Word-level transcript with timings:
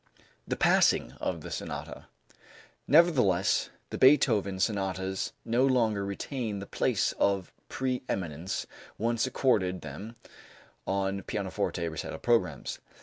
The 0.47 0.55
Passing 0.55 1.11
of 1.21 1.41
the 1.41 1.51
Sonata. 1.51 2.07
Nevertheless, 2.87 3.69
the 3.91 3.99
Beethoven 3.99 4.59
sonatas 4.59 5.31
no 5.45 5.63
longer 5.63 6.03
retain 6.03 6.57
the 6.57 6.65
place 6.65 7.11
of 7.19 7.53
pre 7.69 8.01
eminence 8.09 8.65
once 8.97 9.27
accorded 9.27 9.81
them 9.81 10.15
on 10.87 11.21
pianoforte 11.21 11.87
recital 11.87 12.17
programs. 12.17 12.79